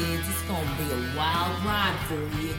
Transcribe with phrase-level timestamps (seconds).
[0.00, 0.28] kids.
[0.28, 2.54] It's gonna be a wild ride for you.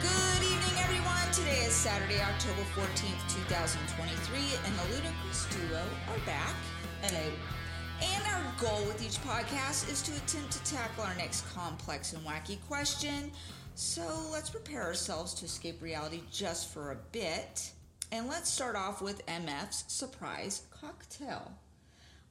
[0.00, 1.30] Good evening, everyone.
[1.30, 6.54] Today is Saturday, October 14th, 2023, and the Ludicrous Duo are back.
[7.02, 12.24] And our goal with each podcast is to attempt to tackle our next complex and
[12.24, 13.30] wacky question.
[13.74, 17.72] So let's prepare ourselves to escape reality just for a bit.
[18.10, 21.52] And let's start off with MF's surprise cocktail.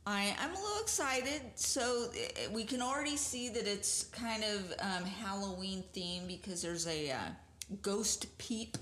[0.07, 1.41] I, I'm a little excited.
[1.55, 6.87] So eh, we can already see that it's kind of um, Halloween themed because there's
[6.87, 7.17] a uh,
[7.81, 8.77] ghost peep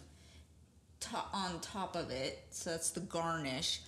[1.02, 2.44] to- on top of it.
[2.49, 3.82] So that's the garnish.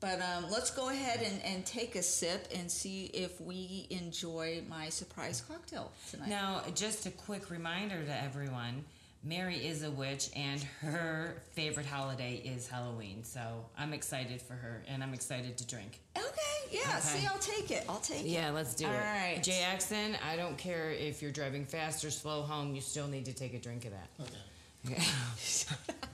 [0.00, 4.62] But um, let's go ahead and, and take a sip and see if we enjoy
[4.66, 6.30] my surprise cocktail tonight.
[6.30, 8.84] Now, just a quick reminder to everyone
[9.22, 13.22] Mary is a witch, and her favorite holiday is Halloween.
[13.22, 13.40] So
[13.76, 16.00] I'm excited for her, and I'm excited to drink.
[16.16, 16.24] Okay,
[16.70, 16.80] yeah.
[16.88, 17.00] Okay.
[17.00, 17.84] See, I'll take it.
[17.88, 18.26] I'll take it.
[18.28, 18.94] Yeah, let's do All it.
[18.96, 23.08] All right, Jackson, I don't care if you're driving fast or slow home, you still
[23.08, 24.08] need to take a drink of that.
[24.88, 25.02] Okay.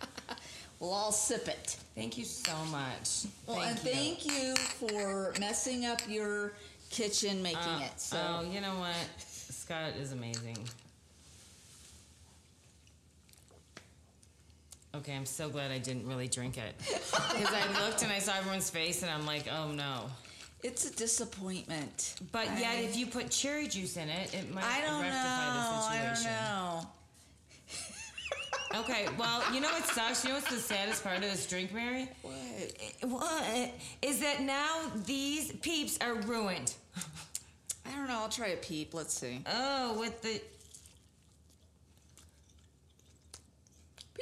[0.78, 1.78] Well, I'll all sip it.
[1.94, 3.24] Thank you so much.
[3.46, 3.92] Well, thank and you.
[3.92, 6.52] thank you for messing up your
[6.90, 7.98] kitchen making Uh, it.
[7.98, 8.94] So Oh, you know what?
[9.18, 10.58] Scott is amazing.
[14.98, 16.74] Okay, I'm so glad I didn't really drink it.
[16.78, 20.06] Because I looked and I saw everyone's face and I'm like, oh no.
[20.62, 22.14] it's a disappointment.
[22.32, 25.08] But I- yet, if you put cherry juice in it, it might I don't know.
[25.10, 26.86] rectify the I don't know.
[28.80, 30.24] Okay, well, you know what sucks?
[30.24, 32.08] You know what's the saddest part of this drink, Mary?
[32.22, 32.34] What?
[33.10, 33.70] What?
[34.02, 36.74] Is that now these peeps are ruined.
[37.86, 38.18] I don't know.
[38.18, 38.92] I'll try a peep.
[38.92, 39.40] Let's see.
[39.46, 40.40] Oh, with the.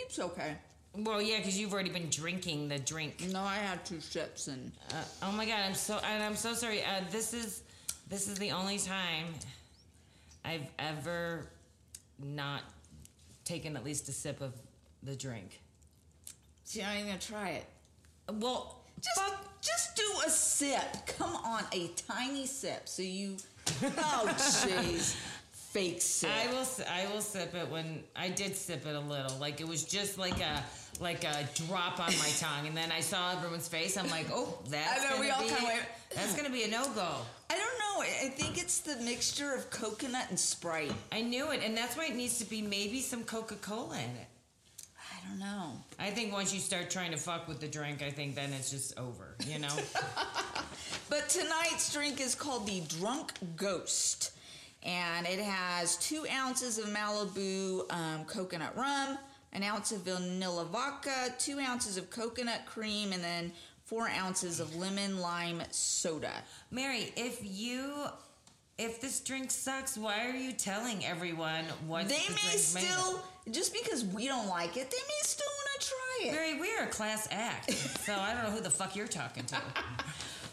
[0.05, 0.55] Peep's okay.
[0.97, 3.24] Well, yeah, because you've already been drinking the drink.
[3.33, 6.55] No, I had two sips and Uh, oh my god, I'm so and I'm so
[6.55, 6.83] sorry.
[6.84, 7.62] Uh, this is
[8.08, 9.27] this is the only time
[10.45, 11.46] I've ever
[12.23, 12.62] not
[13.45, 14.52] taken at least a sip of
[15.02, 15.61] the drink.
[16.64, 17.64] see, I'm even gonna try it.
[18.33, 19.61] Well, Just, fuck.
[19.62, 21.07] just do a sip.
[21.18, 22.89] Come on, a tiny sip.
[22.89, 23.36] So you.
[23.83, 25.17] Oh, jeez.
[25.74, 26.30] Fake sip.
[26.30, 29.36] I will I will sip it when I did sip it a little.
[29.39, 30.62] Like it was just like a
[31.01, 33.96] like a drop on my tongue, and then I saw everyone's face.
[33.96, 35.83] I'm like, oh, that's I know, gonna we all be kinda went,
[36.14, 37.08] that's gonna be a no go.
[37.51, 38.02] I don't know.
[38.02, 40.92] I I think it's the mixture of coconut and Sprite.
[41.11, 44.11] I knew it, and that's why it needs to be maybe some Coca Cola in
[44.11, 44.29] it.
[44.96, 45.73] I don't know.
[45.98, 48.70] I think once you start trying to fuck with the drink, I think then it's
[48.70, 49.74] just over, you know?
[51.11, 54.30] But tonight's drink is called the Drunk Ghost.
[54.84, 59.18] And it has two ounces of Malibu um, coconut rum,
[59.52, 63.52] an ounce of vanilla vodka, two ounces of coconut cream, and then
[63.84, 66.33] four ounces of lemon lime soda.
[66.70, 68.06] Mary, if you
[68.77, 72.84] if this drink sucks, why are you telling everyone what They the may drink's made
[72.84, 76.33] still, just because we don't like it, they may still want to try it.
[76.33, 79.45] Mary, we are a class act, so I don't know who the fuck you're talking
[79.46, 79.56] to.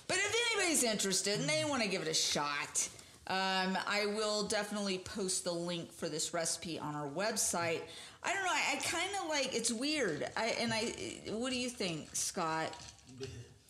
[0.07, 2.89] But if anybody's interested and they want to give it a shot,
[3.27, 7.81] um, I will definitely post the link for this recipe on our website.
[8.23, 8.51] I don't know.
[8.51, 10.27] I, I kind of like it's weird.
[10.35, 10.93] I and I.
[11.31, 12.71] What do you think, Scott?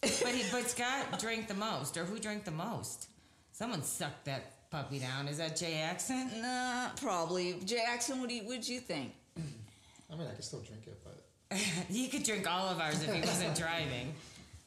[0.01, 3.07] But he, but Scott drank the most, or who drank the most?
[3.51, 5.27] Someone sucked that puppy down.
[5.27, 6.31] Is that Jackson?
[6.41, 7.59] Nah, probably.
[7.65, 8.43] Jackson, what do you?
[8.43, 9.13] What do you think?
[9.37, 11.57] I mean, I could still drink it, but
[11.89, 14.13] he could drink all of ours if he wasn't driving.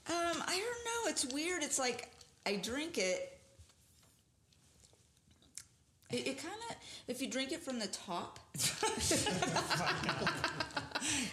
[0.06, 1.10] Um, I don't know.
[1.10, 1.62] It's weird.
[1.62, 2.10] It's like
[2.46, 3.33] I drink it.
[6.14, 6.76] It, it kind of,
[7.08, 8.38] if you drink it from the top,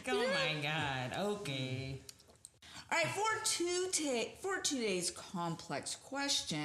[0.10, 1.14] Oh my god.
[1.18, 2.02] Okay.
[2.92, 6.58] All right, for two ta- for today's complex question,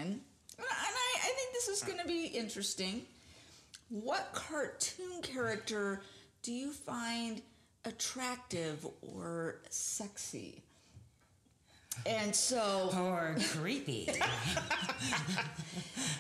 [0.58, 3.02] and I, I think this is going to be interesting.
[3.90, 6.00] What cartoon character
[6.42, 7.42] do you find
[7.84, 10.62] attractive or sexy?
[12.04, 14.08] And so, Or creepy.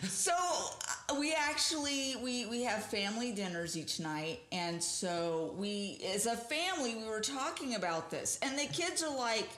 [0.08, 6.26] so uh, we actually we we have family dinners each night, and so we as
[6.26, 9.48] a family we were talking about this, and the kids are like,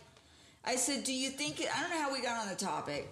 [0.64, 3.08] I said, "Do you think?" It, I don't know how we got on the topic,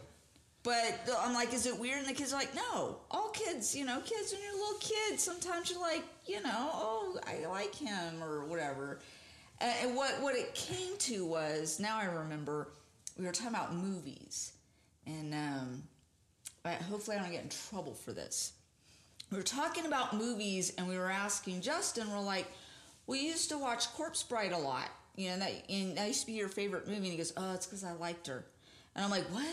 [0.63, 3.85] but I'm like, "Is it weird?" And the kids are like, "No, all kids, you
[3.87, 7.75] know, kids when you're a little kid, sometimes you're like, you know, oh, I like
[7.75, 8.99] him or whatever."
[9.61, 12.69] And what what it came to was now I remember
[13.19, 14.53] we were talking about movies,
[15.07, 15.83] and um,
[16.89, 18.53] hopefully I don't get in trouble for this.
[19.31, 22.11] We were talking about movies, and we were asking Justin.
[22.11, 22.47] We're like,
[23.07, 26.27] we used to watch Corpse Bride a lot, you know, that and that used to
[26.27, 26.99] be your favorite movie.
[26.99, 28.45] And he goes, "Oh, it's because I liked her,"
[28.95, 29.47] and I'm like, "What?"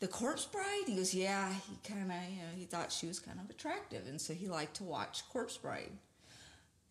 [0.00, 0.84] the Corpse Bride?
[0.86, 1.52] He goes, yeah.
[1.52, 4.48] He kind of, you know, he thought she was kind of attractive, and so he
[4.48, 5.92] liked to watch Corpse Bride.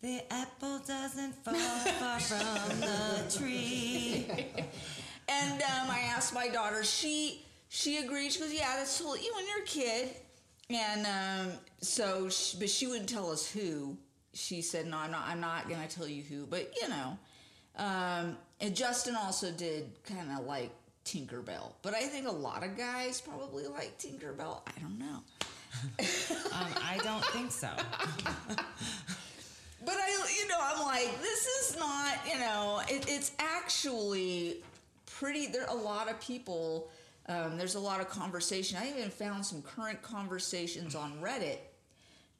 [0.00, 4.26] The apple doesn't fall far from the tree.
[5.30, 6.82] And um, I asked my daughter.
[6.82, 8.32] She she agreed.
[8.32, 10.08] She goes, "Yeah, that's totally you and you're kid."
[10.68, 13.96] And um, so, she, but she wouldn't tell us who.
[14.34, 15.26] She said, "No, I'm not.
[15.26, 17.18] I'm not going to tell you who." But you know,
[17.76, 20.70] um, and Justin also did kind of like
[21.04, 21.72] Tinkerbell.
[21.82, 24.62] But I think a lot of guys probably like Tinkerbell.
[24.66, 25.22] I don't know.
[26.52, 27.68] Um, I don't think so.
[29.82, 34.58] But I, you know, I'm like, this is not, you know, it, it's actually
[35.20, 35.46] pretty.
[35.46, 36.90] There are a lot of people.
[37.28, 38.78] Um, there's a lot of conversation.
[38.80, 41.58] I even found some current conversations on Reddit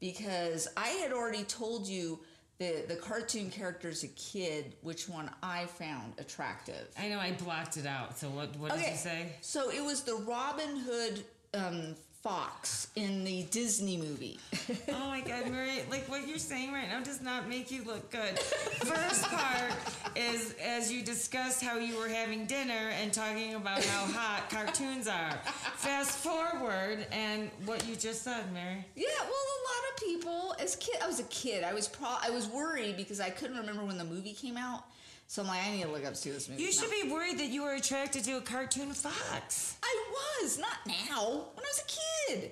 [0.00, 2.18] because I had already told you
[2.58, 6.88] the the cartoon character as a kid, which one I found attractive.
[6.98, 8.18] I know I blocked it out.
[8.18, 8.56] So what?
[8.56, 9.32] What did you say?
[9.42, 11.24] So it was the Robin Hood
[11.54, 14.38] um, fox in the Disney movie.
[14.92, 15.82] Oh my God, Mary!
[15.90, 18.38] Like what you're saying right now does not make you look good.
[18.38, 19.72] First part
[20.14, 25.08] is as you discussed how you were having dinner and talking about how hot cartoons
[25.08, 25.32] are.
[25.76, 28.84] Fast forward and what you just said, Mary.
[28.94, 30.96] Yeah, well, a lot of people as kid.
[31.02, 31.64] I was a kid.
[31.64, 32.08] I was pro.
[32.22, 34.84] I was worried because I couldn't remember when the movie came out.
[35.30, 36.60] So I'm like, I need to look up see this movie.
[36.60, 39.76] You should be worried that you were attracted to a cartoon fox.
[39.80, 39.96] I
[40.42, 41.44] was not now.
[41.54, 42.50] When I was a kid.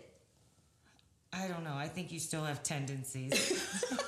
[1.32, 1.74] I don't know.
[1.74, 3.64] I think you still have tendencies.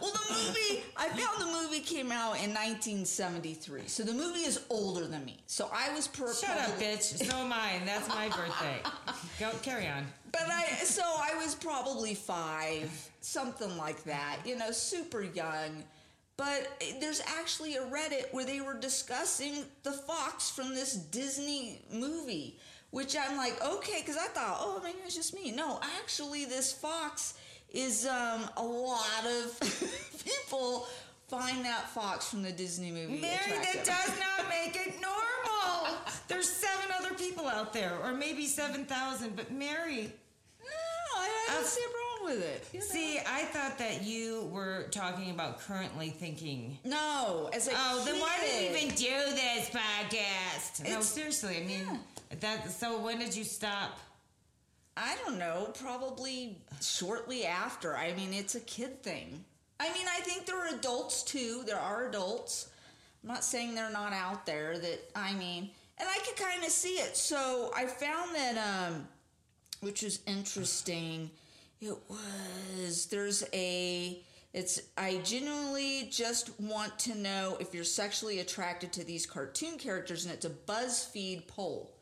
[0.00, 0.82] Well, the movie.
[0.96, 3.82] I found the movie came out in 1973.
[3.86, 5.38] So the movie is older than me.
[5.46, 6.34] So I was per.
[6.34, 7.24] Shut up, bitch.
[7.24, 8.80] So am I, and that's my birthday.
[9.38, 10.04] Go carry on.
[10.32, 12.90] But I, so I was probably five,
[13.20, 15.84] something like that, you know, super young.
[16.36, 22.58] But there's actually a Reddit where they were discussing the fox from this Disney movie,
[22.90, 25.52] which I'm like, okay, because I thought, oh, maybe it's just me.
[25.52, 27.34] No, actually, this fox
[27.70, 29.60] is um, a lot of
[30.24, 30.86] people
[31.28, 33.20] find that fox from the Disney movie.
[33.20, 35.96] Mary, that does not make it normal.
[36.28, 40.12] There's seven other people out there, or maybe 7,000, but Mary.
[40.60, 42.64] No, I, I don't Uh, see a problem with it.
[42.72, 42.86] you know?
[42.86, 46.78] See, I thought that you were talking about currently thinking.
[46.84, 50.88] no, as a Oh, then why did you kid- even do this podcast?
[50.88, 51.58] no, seriously.
[51.58, 51.96] I mean, yeah.
[52.40, 52.70] that.
[52.70, 53.98] So when did you stop?
[54.96, 57.96] I don't know, probably shortly after.
[57.96, 59.42] I mean, it's a kid thing.
[59.80, 61.62] I mean, I think there are adults too.
[61.66, 62.68] There are adults.
[63.22, 66.70] I'm not saying they're not out there that I mean, and I could kind of
[66.70, 67.16] see it.
[67.16, 69.08] So I found that um
[69.80, 71.30] which is interesting.
[71.82, 74.22] It was there's a
[74.54, 80.24] it's I genuinely just want to know if you're sexually attracted to these cartoon characters
[80.24, 81.92] and it's a BuzzFeed poll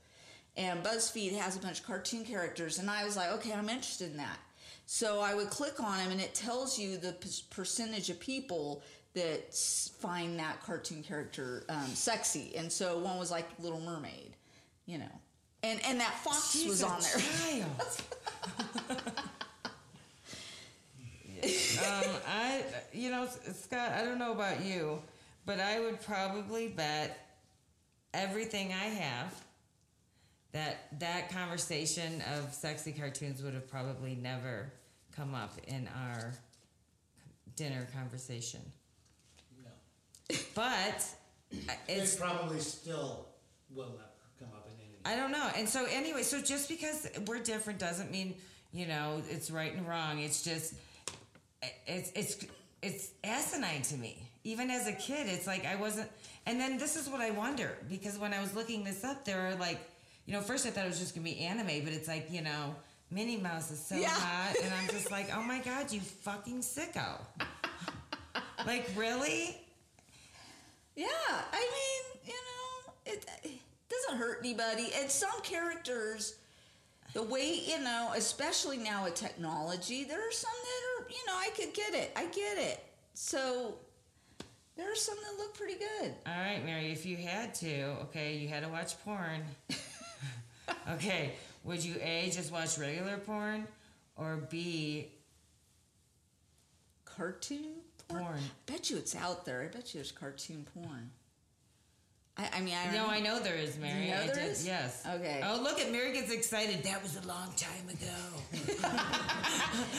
[0.57, 4.11] and BuzzFeed has a bunch of cartoon characters, and I was like, okay, I'm interested
[4.11, 4.39] in that.
[4.87, 8.83] So I would click on them, and it tells you the p- percentage of people
[9.15, 12.53] that find that cartoon character um, sexy.
[12.57, 14.35] And so one was like Little Mermaid,
[14.87, 15.21] you know,
[15.63, 17.67] and and that fox She's was a on there.
[21.43, 22.63] Um, I,
[22.93, 25.01] you know, Scott, I don't know about you,
[25.47, 27.29] but I would probably bet
[28.13, 29.45] everything I have
[30.53, 34.73] that that conversation of sexy cartoons would have probably never
[35.17, 36.33] come up in our
[37.57, 38.61] dinner conversation.
[39.63, 40.37] No.
[40.55, 41.07] But
[41.89, 43.27] it's It probably still
[43.75, 44.99] will never come up in any.
[45.05, 45.49] I don't know.
[45.57, 48.35] And so anyway, so just because we're different doesn't mean,
[48.73, 50.21] you know, it's right and wrong.
[50.21, 50.75] It's just
[51.87, 52.47] it's it's
[52.83, 54.23] it's asinine to me.
[54.45, 56.09] Even as a kid, it's like I wasn't
[56.47, 59.49] and then this is what I wonder because when I was looking this up there
[59.49, 59.79] are like
[60.27, 62.43] you know, first I thought it was just gonna be anime, but it's like, you
[62.43, 62.75] know,
[63.11, 64.09] Minnie Mouse is so Yeah.
[64.09, 67.19] hot and I'm just like, Oh my god, you fucking sicko.
[68.67, 69.57] like really?
[70.97, 71.07] Yeah,
[71.53, 73.53] I mean, you know, it, it
[73.89, 74.91] doesn't hurt anybody.
[75.01, 76.35] And some characters,
[77.15, 81.35] the way, you know, especially now with technology, there are some that are, you know,
[81.35, 82.13] I could get it.
[82.17, 82.85] I get it.
[83.15, 83.75] So
[84.77, 86.15] there are some that look pretty good.
[86.27, 89.43] All right, Mary, if you had to, okay, you had to watch porn.
[90.93, 91.33] okay,
[91.65, 93.67] would you A, just watch regular porn,
[94.17, 95.09] or B,
[97.05, 97.75] Cartoon
[98.09, 98.23] porn?
[98.25, 98.39] Porn.
[98.39, 99.63] I bet you it's out there.
[99.63, 101.11] I bet you there's cartoon porn.
[102.37, 103.11] I, I mean, I No, know.
[103.11, 104.05] I know there is, Mary.
[104.07, 104.65] You know there is?
[104.67, 105.03] Yes.
[105.17, 105.43] Okay.
[105.45, 106.83] Oh, look at Mary gets excited.
[106.85, 108.87] That was a long time ago.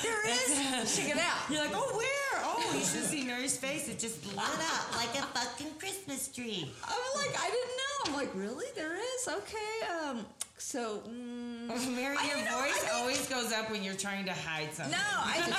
[0.02, 0.96] There is.
[0.98, 1.50] Check it out.
[1.50, 2.42] You're like, oh, where?
[2.44, 3.88] Oh, you should see Mary's face.
[3.88, 6.72] It just lit up like a fucking Christmas tree.
[6.84, 8.06] I'm like, I didn't know.
[8.08, 8.66] I'm like, really?
[8.76, 9.28] There is?
[9.28, 10.10] Okay.
[10.10, 10.26] Um,
[10.58, 12.61] So, mm, Mary, your voice
[13.41, 14.91] goes up when you're trying to hide something.
[14.91, 15.55] no, I think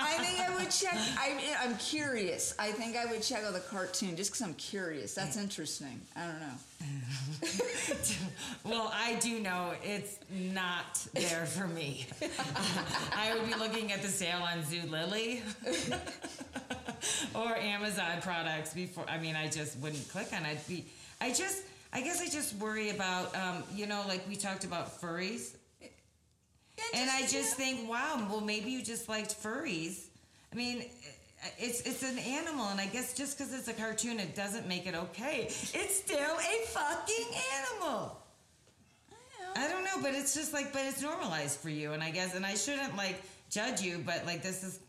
[0.00, 0.96] I think I would check.
[1.16, 2.54] I, I'm curious.
[2.58, 5.14] I think I would check out the cartoon just because I'm curious.
[5.14, 6.00] That's interesting.
[6.16, 6.54] I don't know.
[8.64, 12.06] Well, I do know it's not there for me.
[13.12, 15.40] I would be looking at the sale on Zulily
[17.34, 19.04] or Amazon products before.
[19.08, 20.48] I mean, I just wouldn't click on it.
[20.48, 20.84] I'd be,
[21.20, 21.62] I just,
[21.92, 25.54] I guess I just worry about, um, you know, like we talked about furries.
[26.94, 30.06] And I just think, wow, well, maybe you just liked furries.
[30.52, 30.84] I mean,
[31.58, 34.86] it's it's an animal, and I guess just because it's a cartoon, it doesn't make
[34.86, 35.44] it okay.
[35.44, 38.18] It's still a fucking animal.
[39.56, 42.34] I don't know, but it's just like, but it's normalized for you, and I guess,
[42.34, 44.80] and I shouldn't like judge you, but like this is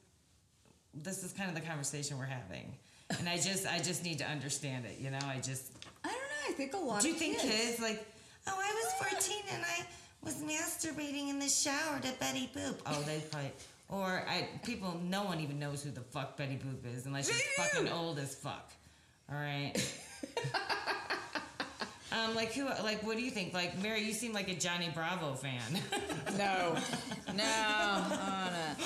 [0.94, 2.72] this is kind of the conversation we're having,
[3.18, 5.20] and I just I just need to understand it, you know.
[5.24, 5.72] I just
[6.04, 6.50] I don't know.
[6.50, 7.02] I think a lot.
[7.02, 8.06] do you of think kids, kids like,
[8.48, 9.86] oh, I was 14 and I
[10.24, 12.76] was masturbating in the shower to Betty Boop.
[12.86, 13.52] Oh, they probably.
[13.90, 17.66] Or I, people, no one even knows who the fuck Betty Boop is unless you're
[17.66, 18.72] fucking old as fuck.
[19.32, 19.74] All right.
[22.12, 22.66] um, like who?
[22.66, 23.54] Like, what do you think?
[23.54, 25.62] Like, Mary, you seem like a Johnny Bravo fan.
[26.38, 26.76] No,
[27.36, 28.86] no, oh, no.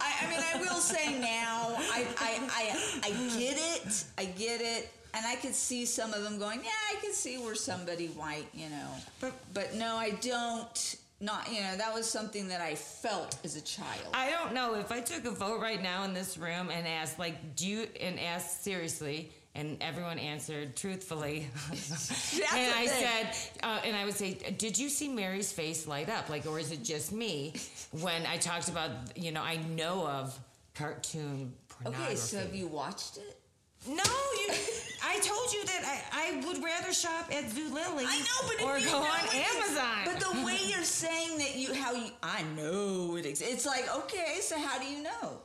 [0.00, 4.60] I, I mean, I will say now, I, I, I, I get it, I get
[4.62, 8.08] it, and I could see some of them going, yeah, I could see where somebody
[8.08, 8.88] white, you know,
[9.20, 10.96] But- but no, I don't.
[11.20, 14.06] Not, you know, that was something that I felt as a child.
[14.14, 17.18] I don't know if I took a vote right now in this room and asked,
[17.18, 21.48] like, do you, and asked seriously, and everyone answered truthfully.
[21.70, 26.28] and I said, uh, and I would say, did you see Mary's face light up?
[26.28, 27.54] Like, or is it just me
[27.90, 30.38] when I talked about, you know, I know of
[30.76, 32.04] cartoon pornography?
[32.12, 33.40] okay, so have you watched it?
[33.88, 34.54] No, you.
[35.02, 38.76] I told you that I, I would rather shop at Zulily I know, but or
[38.76, 40.04] if you go on Amazon.
[40.04, 43.52] But the way you're saying that you, how you, I know it exists.
[43.52, 45.40] It's like, okay, so how do you know?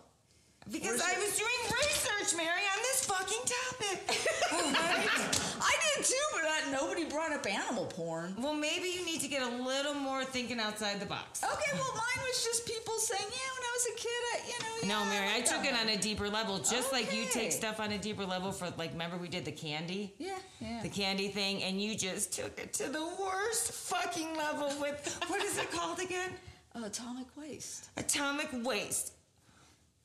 [0.71, 4.19] Because I was doing research, Mary, on this fucking topic.
[5.61, 8.35] I did too, but I, nobody brought up animal porn.
[8.37, 11.43] Well, maybe you need to get a little more thinking outside the box.
[11.43, 14.87] Okay, well, mine was just people saying, yeah, when I was a kid, I, you
[14.87, 14.99] know.
[14.99, 17.79] No, Mary, I like took it on a deeper level, just like you take stuff
[17.79, 20.13] on a deeper level for, like, remember we did the candy?
[20.17, 20.81] Yeah, yeah.
[20.81, 25.43] The candy thing, and you just took it to the worst fucking level with, what
[25.43, 26.31] is it called again?
[26.75, 27.89] Oh, atomic waste.
[27.97, 29.13] Atomic waste.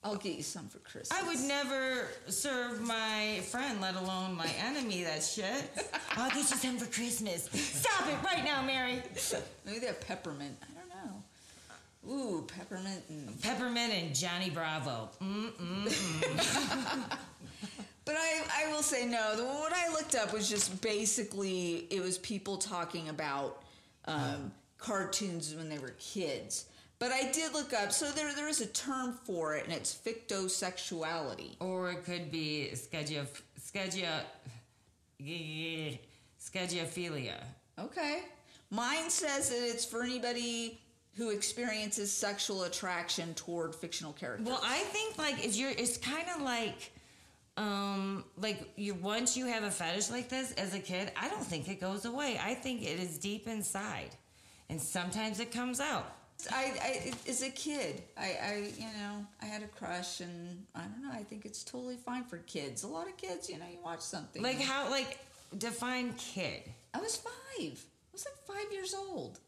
[0.05, 1.11] I'll get you some for Christmas.
[1.13, 5.71] I would never serve my friend, let alone my enemy, that shit.
[6.17, 7.49] I'll get you some for Christmas.
[7.53, 9.03] Stop it right now, Mary.
[9.67, 10.57] Maybe they have peppermint.
[10.63, 11.23] I don't know.
[12.11, 13.43] Ooh, peppermint and.
[13.43, 15.11] Peppermint and Johnny Bravo.
[15.21, 17.17] Mm-mm.
[18.09, 19.37] But I, I will say no.
[19.37, 23.63] The, what I looked up was just basically it was people talking about
[24.07, 26.65] um, cartoons when they were kids.
[26.99, 27.93] But I did look up.
[27.93, 31.57] So there there is a term for it, and it's fictosexuality.
[31.61, 33.27] Or it could be schegia,
[33.61, 34.25] schegia,
[36.41, 37.37] schediaphilia.
[37.79, 38.23] Okay.
[38.71, 40.81] Mine says that it's for anybody
[41.15, 44.47] who experiences sexual attraction toward fictional characters.
[44.47, 46.93] Well, I think like if you're, it's kind of like,
[47.57, 51.45] um, like you once you have a fetish like this as a kid, I don't
[51.45, 52.39] think it goes away.
[52.41, 54.11] I think it is deep inside,
[54.69, 56.18] and sometimes it comes out.
[56.53, 60.83] I, I as a kid, I, I you know I had a crush, and I
[60.83, 61.11] don't know.
[61.13, 62.85] I think it's totally fine for kids.
[62.85, 64.41] A lot of kids, you know, you watch something.
[64.41, 65.19] Like how, like
[65.57, 66.63] define kid.
[66.95, 67.35] I was five.
[67.61, 69.41] I was like five years old,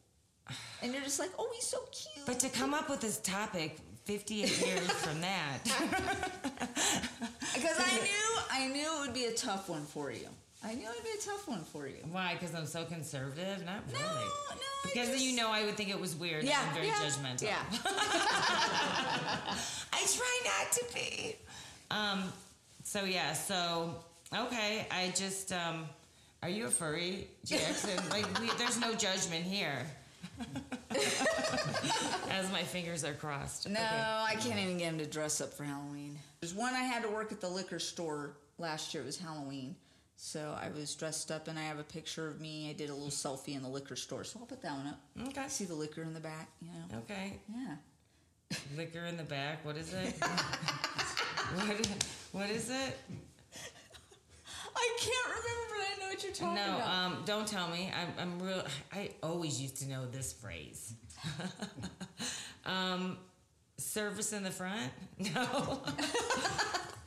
[0.83, 2.25] and you're just like, oh, he's so cute.
[2.25, 5.59] But to come up with this topic 58 years from that,
[7.53, 10.27] because I knew I knew it would be a tough one for you.
[10.63, 11.95] I knew it would be a tough one for you.
[12.11, 12.33] why?
[12.39, 13.65] Because I'm so conservative?
[13.65, 14.05] Not No, really.
[14.09, 14.21] no.
[14.51, 16.43] I Because just- you know I would think it was weird.
[16.43, 17.41] Yeah, I'm very yeah, judgmental.
[17.43, 17.63] Yeah.
[19.93, 21.35] I try not to be.
[21.89, 22.23] Um,
[22.83, 23.95] so yeah, so
[24.35, 25.85] okay, I just um,
[26.43, 27.97] are you a furry, Jackson?
[28.09, 29.85] like we, there's no judgment here.
[32.29, 33.67] As my fingers are crossed.
[33.69, 33.87] No, Okay.
[33.89, 36.17] I can't even get him to dress up for Halloween.
[36.39, 39.03] There's one I had to work at the liquor store last year.
[39.03, 39.75] It was Halloween.
[40.23, 42.69] So I was dressed up and I have a picture of me.
[42.69, 44.23] I did a little selfie in the liquor store.
[44.23, 44.99] So I'll put that one up.
[45.29, 45.47] Okay.
[45.47, 46.99] See the liquor in the back, you know?
[46.99, 47.39] Okay.
[47.51, 48.57] Yeah.
[48.77, 49.65] Liquor in the back.
[49.65, 50.13] What is it?
[51.55, 51.87] what,
[52.33, 52.97] what is it?
[54.75, 56.87] I can't remember, but I know what you're talking No, about.
[56.87, 57.91] um, don't tell me.
[57.99, 58.63] I'm, I'm real.
[58.93, 60.93] I always used to know this phrase.
[62.67, 63.17] um,
[63.79, 64.91] service in the front.
[65.33, 65.81] No.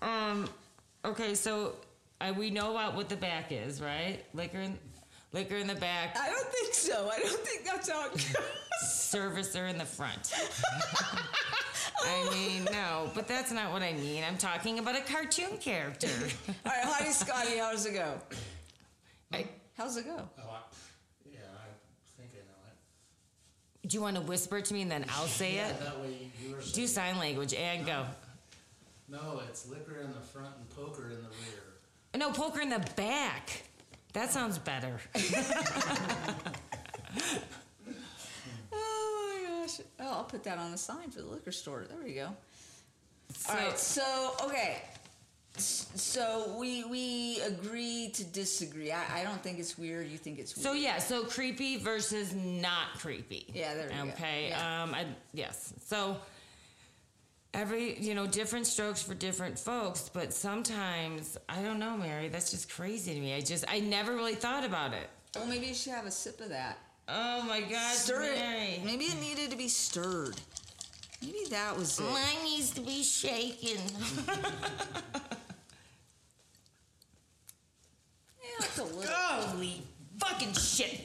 [0.03, 0.49] um,
[1.05, 1.77] okay, so
[2.31, 4.25] uh, we know about what the back is, right?
[4.35, 4.79] Liquor in,
[5.33, 7.11] Liquor in the back, I don't think so.
[7.13, 8.37] I don't think that's how it goes.
[8.85, 10.33] servicer in the front.
[12.07, 14.23] I mean, no, but that's not what I mean.
[14.23, 16.07] I'm talking about a cartoon character.
[16.67, 18.15] All right, Honey Scotty, how does it go?
[19.33, 20.17] I- How's it go?
[20.17, 20.61] Oh, I,
[21.29, 21.67] yeah, I
[22.17, 22.71] think I know
[23.83, 23.89] it.
[23.89, 25.81] do you want to whisper it to me and then I'll say yeah, it?
[25.81, 26.61] That way you were.
[26.61, 28.05] Do sign language and go.
[29.09, 31.64] No, it's liquor in the front and poker in the rear.
[32.17, 33.65] No, poker in the back.
[34.13, 35.01] That sounds better.
[38.73, 39.81] Oh my gosh.
[40.01, 41.85] Oh, I'll put that on the sign for the liquor store.
[41.89, 42.31] There we go.
[43.33, 44.83] So, All right, so okay,
[45.57, 48.93] so we we agree to disagree.
[48.93, 50.09] I, I don't think it's weird.
[50.09, 50.65] You think it's weird?
[50.65, 53.47] so yeah, so creepy versus not creepy.
[53.55, 54.15] Yeah, there we go.
[54.15, 54.49] Okay.
[54.51, 54.83] Yeah.
[54.83, 54.95] Um.
[54.95, 55.73] I, yes.
[55.87, 56.17] So
[57.55, 62.29] every you know different strokes for different folks, but sometimes I don't know, Mary.
[62.29, 63.35] That's just crazy to me.
[63.35, 65.09] I just I never really thought about it.
[65.35, 66.79] well, maybe you should have a sip of that.
[67.09, 68.75] Oh my gosh, Stir Mary.
[68.75, 68.85] it.
[68.85, 70.37] Maybe it needed to be stirred.
[71.23, 72.05] Maybe that was it.
[72.05, 73.79] Mine needs to be shaken.
[78.43, 79.15] Yeah, it's a little.
[79.15, 79.83] Holy
[80.19, 81.01] fucking shit.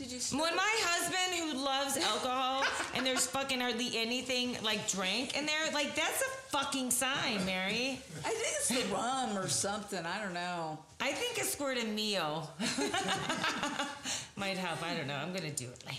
[0.00, 0.38] Did you?
[0.38, 2.64] When my husband, who loves alcohol,
[2.94, 8.00] and there's fucking hardly anything like drink in there, like that's a fucking sign, Mary.
[8.24, 10.06] I think it's the rum or something.
[10.06, 10.78] I don't know.
[11.02, 12.50] I think a squirt of meal
[14.36, 14.82] might help.
[14.82, 15.16] I don't know.
[15.16, 15.98] I'm gonna do it later.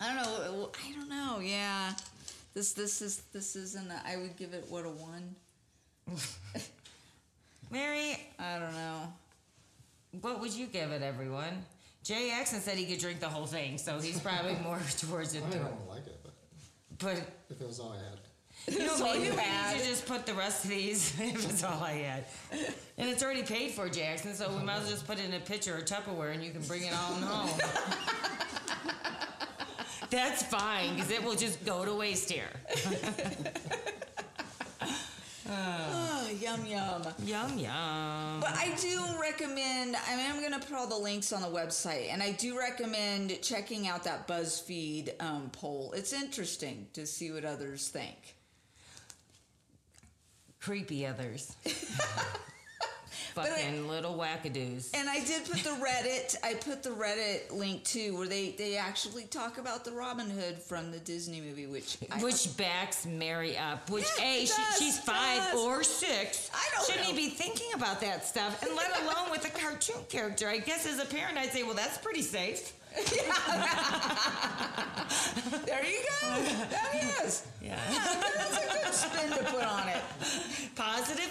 [0.00, 0.70] I don't know.
[0.72, 1.40] I don't know.
[1.40, 1.92] Yeah.
[2.54, 3.90] This this is this isn't.
[3.90, 5.36] A, I would give it what a one.
[7.70, 9.12] Mary, I don't know.
[10.22, 11.62] what would you give it, everyone?
[12.02, 15.42] Jackson said he could drink the whole thing, so he's probably more towards it.
[15.44, 16.32] I mean, I don't like it, but
[16.98, 18.18] But if it was all I had.
[18.74, 19.74] you know, That's maybe you we had.
[19.76, 22.24] need to just put the rest of these if it's all I had.
[22.98, 25.32] And it's already paid for, Jackson, so we might as well just put it in
[25.34, 27.60] a pitcher or Tupperware and you can bring it all home.
[30.10, 32.50] That's fine, because it will just go to waste here.
[36.52, 37.02] Yum yum.
[37.24, 38.40] Yum yum.
[38.40, 39.96] But I do recommend.
[40.06, 42.58] I mean, I'm going to put all the links on the website, and I do
[42.58, 45.94] recommend checking out that BuzzFeed um, poll.
[45.96, 48.34] It's interesting to see what others think.
[50.60, 51.56] Creepy others.
[53.36, 54.90] I- Fucking little wackadoos.
[54.94, 56.36] And I did put the Reddit.
[56.44, 60.58] I put the Reddit link too, where they they actually talk about the Robin Hood
[60.58, 63.88] from the Disney movie, which I, Which backs Mary up.
[63.90, 65.60] Which Yeah, A, it she, she's five does.
[65.60, 66.50] or six.
[66.54, 67.14] I don't Shouldn't know.
[67.14, 68.62] he be thinking about that stuff?
[68.62, 70.48] And let alone with a cartoon character.
[70.48, 72.74] I guess as a parent, I'd say, well, that's pretty safe.
[75.64, 76.28] there you go.
[76.70, 77.46] That is.
[77.62, 77.78] Yeah.
[78.36, 80.02] That's a good spin to put on it.
[80.76, 81.24] Positive.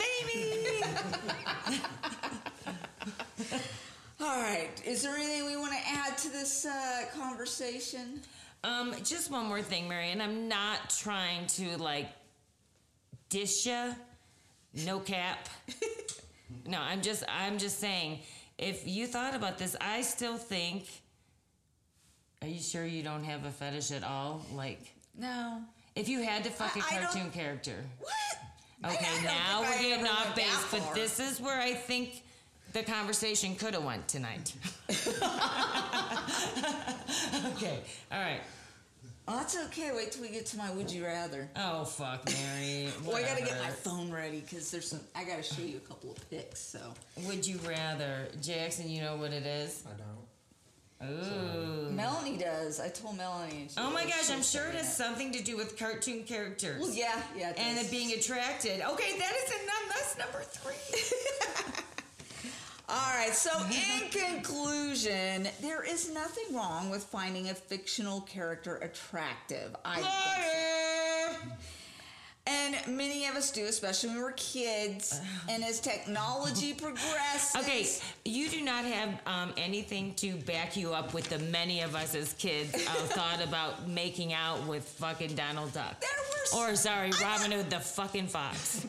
[4.19, 4.69] All right.
[4.85, 8.21] Is there anything we want to add to this uh, conversation?
[8.63, 12.07] um, just one more thing, Mary, and I'm not trying to like
[13.29, 13.93] dish ya.
[14.85, 15.49] No cap.
[16.67, 18.19] no, I'm just I'm just saying,
[18.59, 20.85] if you thought about this, I still think.
[22.43, 24.43] Are you sure you don't have a fetish at all?
[24.53, 24.81] Like,
[25.17, 25.61] No.
[25.95, 27.75] if you had to fuck a I- I cartoon character.
[27.99, 28.13] What?
[28.83, 32.23] Okay, I- I don't now we're getting off base, but this is where I think
[32.73, 34.53] the conversation could have went tonight.
[37.55, 37.79] okay,
[38.11, 38.41] all right.
[39.27, 39.91] Oh, that's okay.
[39.95, 41.47] Wait till we get to my would you rather.
[41.55, 42.89] Oh fuck, Mary.
[43.05, 44.99] Well, I gotta get my phone ready because there's some.
[45.15, 46.59] I gotta show you a couple of pics.
[46.59, 46.79] So
[47.27, 48.89] Would you rather, Jackson?
[48.89, 49.83] You know what it is?
[49.85, 50.07] I don't.
[51.03, 51.89] Ooh.
[51.91, 52.79] Melanie does.
[52.79, 53.67] I told Melanie.
[53.77, 56.79] Oh my gosh, I'm sure it has something to do with cartoon characters.
[56.81, 57.53] Well, yeah, yeah.
[57.57, 58.81] And it being attracted.
[58.81, 61.83] Okay, that is a num- that's number three.
[62.89, 63.33] All right.
[63.33, 69.75] So, in conclusion, there is nothing wrong with finding a fictional character attractive.
[69.85, 70.01] I.
[72.47, 75.19] And many of us do, especially when we're kids.
[75.49, 77.87] And as technology progresses, Okay,
[78.25, 82.15] you do not have um, anything to back you up with the many of us
[82.15, 82.77] as kids uh,
[83.15, 85.99] thought about making out with fucking Donald Duck.
[85.99, 86.09] There
[86.61, 88.85] were Or, sorry, Robin Hood the fucking fox.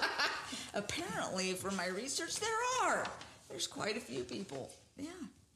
[0.74, 2.48] apparently, from my research, there
[2.82, 3.06] are.
[3.48, 4.70] There's quite a few people.
[4.98, 5.06] Yeah,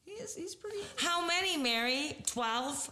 [0.03, 0.35] he is.
[0.35, 0.79] He's pretty.
[0.97, 2.17] How many, Mary?
[2.25, 2.91] 12?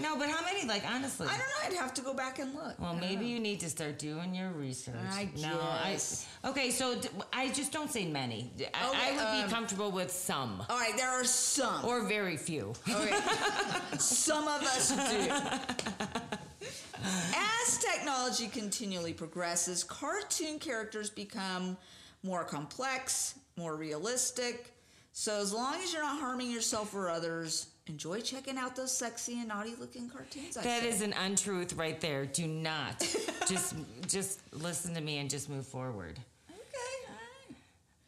[0.00, 0.66] No, but how many?
[0.66, 1.26] Like, honestly.
[1.26, 1.66] I don't know.
[1.66, 2.80] I'd have to go back and look.
[2.80, 4.94] Well, maybe you need to start doing your research.
[5.10, 6.26] I no, guess.
[6.42, 6.70] I okay.
[6.70, 8.50] So d- I just don't say many.
[8.74, 11.84] I, Okay, I would um, be comfortable with some All right, there are some.
[11.84, 12.72] or very few.
[12.88, 13.14] Okay.
[13.98, 15.30] Some of us do.
[17.04, 21.76] As technology continually progresses, cartoon characters become
[22.22, 24.72] more complex, more realistic.
[25.18, 29.38] So as long as you're not harming yourself or others, enjoy checking out those sexy
[29.38, 30.58] and naughty looking cartoons.
[30.58, 30.88] I That say.
[30.90, 32.26] is an untruth right there.
[32.26, 33.00] Do not
[33.48, 33.74] just
[34.06, 36.18] just listen to me and just move forward.
[36.50, 36.58] okay.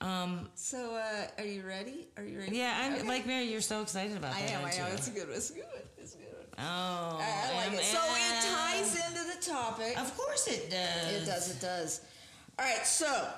[0.02, 0.22] All right.
[0.22, 2.08] Um, So uh, are you ready?
[2.18, 2.58] Are you ready?
[2.58, 3.08] yeah, I'm Okay.
[3.08, 3.44] like Mary.
[3.50, 4.50] You're so excited about I that.
[4.50, 4.60] am.
[4.60, 4.88] I aren't am.
[4.88, 4.92] you?
[4.92, 5.36] It's a good one.
[5.38, 5.82] It's a good one.
[5.96, 6.46] It's a good one.
[6.58, 7.84] Oh, I like it.
[7.84, 9.98] So it ties into the topic.
[9.98, 11.22] Of course it does.
[11.22, 11.50] It does.
[11.56, 12.00] It does.
[12.58, 12.86] All right.
[12.86, 13.28] So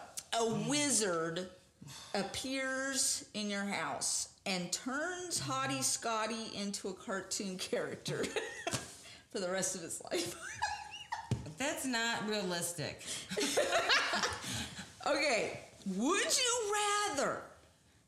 [0.40, 1.46] a wizard
[2.14, 8.24] appears in your house and turns Hottie Scotty into a cartoon character
[9.32, 10.34] for the rest of his life.
[11.58, 13.02] That's not realistic.
[15.06, 15.60] okay.
[15.96, 16.74] Would you
[17.16, 17.42] rather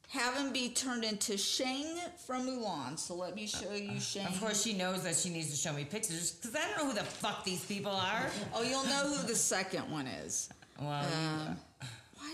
[0.08, 2.98] have him be turned into Shang from Mulan?
[2.98, 4.26] So let me show you Shang.
[4.26, 6.86] Of course, she knows that she needs to show me pictures because I don't know
[6.92, 8.30] who the fuck these people are.
[8.54, 10.48] Oh, you'll know who the second one is.
[10.80, 11.54] Well, Um, why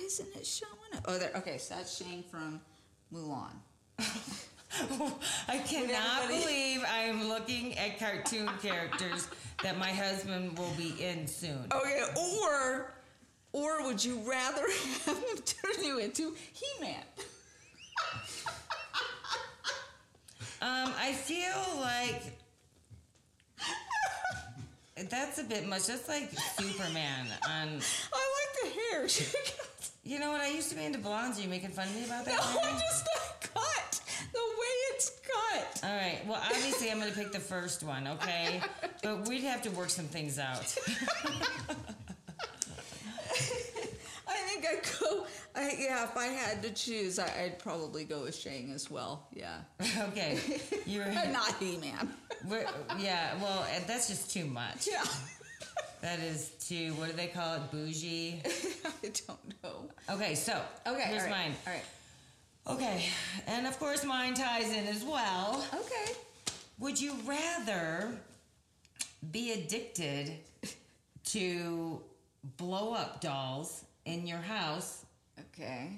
[0.09, 1.05] isn't it showing up?
[1.05, 1.31] Oh, there.
[1.37, 2.61] Okay, so that's Shang from
[3.13, 3.53] Mulan.
[5.49, 9.29] I cannot believe I'm looking at cartoon characters
[9.63, 11.67] that my husband will be in soon.
[11.73, 12.95] Okay, or
[13.53, 14.63] or would you rather
[15.07, 17.05] have him turn you into He-Man?
[20.61, 22.23] Um, I feel like
[25.09, 25.87] that's a bit much.
[25.87, 27.69] That's like Superman on.
[28.13, 29.09] I like the hair.
[30.09, 30.41] You know what?
[30.41, 31.39] I used to be into blondes.
[31.39, 32.39] Are you making fun of me about that?
[32.39, 32.63] no?
[32.63, 32.79] Mary?
[32.79, 34.01] just the cut.
[34.33, 35.81] The way it's cut.
[35.85, 36.21] All right.
[36.27, 38.63] Well, obviously, I'm going to pick the first one, okay?
[39.03, 40.75] But we'd have to work some things out.
[44.27, 45.27] I think I'd go.
[45.55, 49.29] I, yeah, if I had to choose, I, I'd probably go with Shang as well.
[49.33, 49.59] Yeah,
[50.09, 50.39] Okay.
[50.87, 51.07] You're.
[51.07, 52.09] not He-Man.
[52.99, 53.35] Yeah.
[53.41, 54.89] Well, that's just too much.
[54.91, 55.05] Yeah,
[56.01, 56.93] That is too.
[56.95, 57.71] What do they call it?
[57.71, 58.41] Bougie.
[58.85, 59.91] I don't know.
[60.11, 60.35] Okay.
[60.35, 60.61] So.
[60.87, 61.55] Okay, Here's all right, mine.
[61.67, 61.85] All right.
[62.69, 63.05] Okay.
[63.47, 65.65] And of course, mine ties in as well.
[65.75, 66.13] Okay.
[66.79, 68.13] Would you rather
[69.33, 70.33] be addicted
[71.25, 72.01] to
[72.57, 75.05] blow up dolls in your house?
[75.55, 75.91] Okay.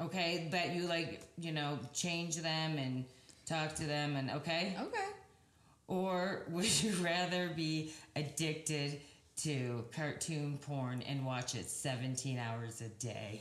[0.00, 3.04] Okay, that you like, you know, change them and
[3.46, 4.76] talk to them and okay?
[4.80, 5.06] Okay.
[5.86, 9.00] Or would you rather be addicted
[9.42, 13.40] to cartoon porn and watch it 17 hours a day?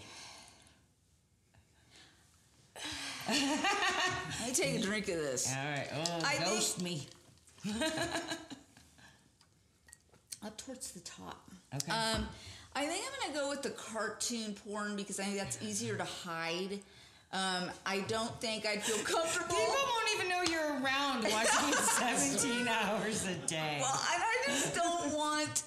[3.28, 5.50] I take a drink of this.
[5.50, 5.88] All right.
[5.96, 7.08] Oh, I ghost me.
[10.46, 11.50] Up towards the top.
[11.74, 11.92] Okay.
[11.92, 12.28] Um,
[12.76, 16.04] I think I'm gonna go with the cartoon porn because I think that's easier to
[16.04, 16.80] hide.
[17.32, 19.56] Um, I don't think I'd feel comfortable.
[19.56, 21.74] People won't even know you're around watching
[22.38, 23.78] 17 hours a day.
[23.80, 25.64] Well, and I just don't want.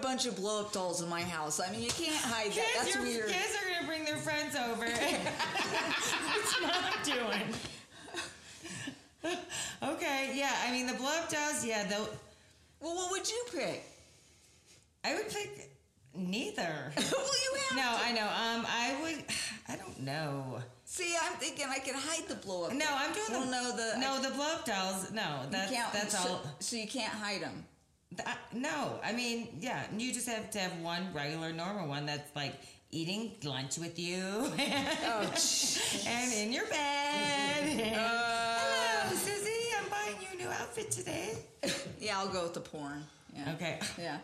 [0.00, 1.60] I a bunch of blow up dolls in my house.
[1.60, 2.54] I mean, you can't hide that.
[2.54, 3.28] Kids, That's your weird.
[3.28, 4.86] kids are gonna bring their friends over.
[4.86, 7.54] That's what I'm doing.
[9.94, 10.52] okay, yeah.
[10.66, 11.64] I mean, the blow up dolls.
[11.64, 12.08] Yeah, they'll.
[12.80, 13.84] Well, what would you pick?
[15.04, 15.70] I would pick
[16.14, 16.92] neither.
[16.96, 17.76] well, you have.
[17.76, 18.04] No, to.
[18.04, 18.22] I know.
[18.22, 19.24] Um, I would.
[19.68, 20.62] I don't know.
[20.86, 22.72] See, I'm thinking I can hide the blow up.
[22.72, 23.50] No, I'm doing well, the.
[23.50, 25.12] no, the no the blow up dolls.
[25.12, 26.42] No, that's that's so, all.
[26.60, 27.64] So you can't hide them.
[28.16, 32.34] Th- no, I mean, yeah, you just have to have one regular, normal one that's
[32.34, 32.54] like
[32.90, 35.32] eating lunch with you Oh,
[36.06, 37.94] and in your bed.
[37.96, 38.58] Uh.
[38.58, 41.34] Hello, Susie, I'm buying you a new outfit today.
[42.00, 43.04] yeah, I'll go with the porn.
[43.34, 43.52] Yeah.
[43.54, 43.78] Okay.
[43.98, 44.18] Yeah.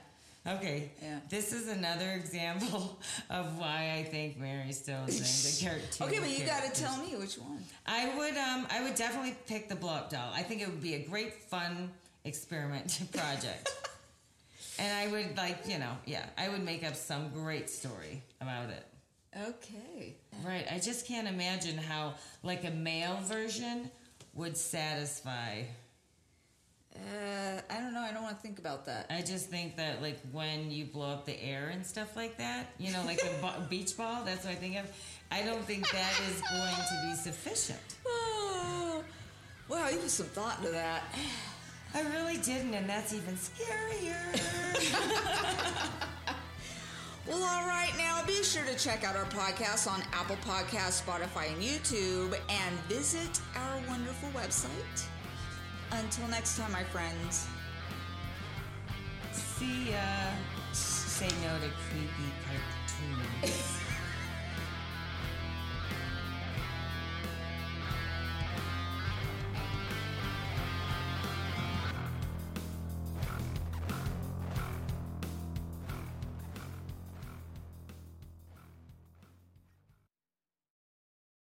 [0.47, 0.91] Okay.
[1.03, 1.19] Yeah.
[1.29, 2.99] This is another example
[3.31, 6.05] of why I think Mary still is the character.
[6.05, 7.63] Okay, but you got to tell me which one.
[7.87, 10.31] I would um I would definitely pick the blow up doll.
[10.35, 11.91] I think it would be a great fun
[12.27, 13.73] experiment project.
[14.79, 18.71] and I would like, you know, yeah, I would make up some great story about
[18.71, 18.85] it.
[19.49, 20.17] Okay.
[20.45, 20.67] Right.
[20.71, 23.91] I just can't imagine how like a male version
[24.35, 25.63] would satisfy.
[26.95, 28.01] Uh, I don't know.
[28.01, 29.07] I don't want to think about that.
[29.11, 32.73] I just think that like when you blow up the air and stuff like that,
[32.79, 34.87] you know, like a beach ball, that's what I think of.
[35.31, 37.81] I don't think that is going to be sufficient.
[39.69, 41.03] Oh, wow, you put some thought into that.
[41.97, 44.21] I really didn't, and that's even scarier.
[47.29, 51.53] Well, all right, now be sure to check out our podcast on Apple Podcasts, Spotify,
[51.53, 55.05] and YouTube, and visit our wonderful website.
[55.91, 57.49] Until next time, my friends.
[59.33, 60.31] See ya.
[60.73, 62.31] Say no to creepy
[63.43, 63.81] cartoons.